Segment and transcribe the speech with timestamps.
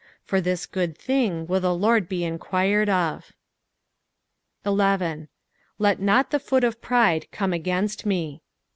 [0.23, 3.33] For this good thing will the Lord be enquired of.
[4.65, 5.27] Jl."
[5.85, 8.41] Let not tht foot of pride come /igainst me."